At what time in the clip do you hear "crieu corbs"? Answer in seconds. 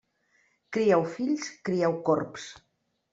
1.69-2.47